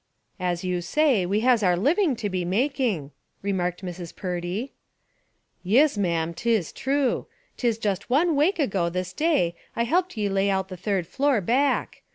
[0.39, 3.11] "As you say, we has our living to be making,"
[3.43, 4.15] remarked Mrs.
[4.15, 4.73] Purdy.
[5.61, 7.27] "Yis, ma'am; 'tis true.
[7.57, 11.39] 'Tis just one wake ago this day I helped ye lay out the third floor,
[11.39, 12.01] back.